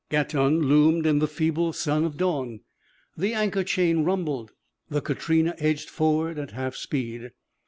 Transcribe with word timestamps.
Gatun 0.09 0.63
loomed 0.63 1.05
in 1.05 1.19
the 1.19 1.27
feeble 1.27 1.73
sun 1.73 2.05
of 2.05 2.17
dawn. 2.17 2.61
The 3.15 3.35
anchor 3.35 3.63
chain 3.63 4.03
rumbled. 4.03 4.49
The 4.89 4.99
Katrina 4.99 5.53
edged 5.59 5.91
forward 5.91 6.39
at 6.39 6.49
half 6.53 6.73
speed. 6.75 7.29